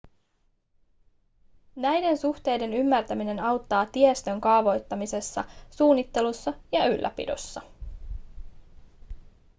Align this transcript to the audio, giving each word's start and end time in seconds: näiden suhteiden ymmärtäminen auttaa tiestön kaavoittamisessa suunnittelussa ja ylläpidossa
näiden 1.75 2.17
suhteiden 2.17 2.73
ymmärtäminen 2.73 3.39
auttaa 3.39 3.85
tiestön 3.85 4.41
kaavoittamisessa 4.41 5.43
suunnittelussa 5.69 6.53
ja 6.71 6.85
ylläpidossa 6.85 7.61